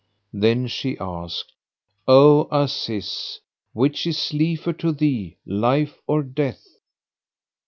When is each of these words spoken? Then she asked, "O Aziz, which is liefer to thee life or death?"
Then 0.33 0.65
she 0.65 0.97
asked, 0.97 1.53
"O 2.07 2.47
Aziz, 2.51 3.39
which 3.73 4.07
is 4.07 4.33
liefer 4.33 4.73
to 4.79 4.91
thee 4.91 5.37
life 5.45 6.01
or 6.07 6.23
death?" 6.23 6.65